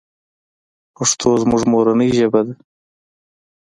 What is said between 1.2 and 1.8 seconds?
زموږ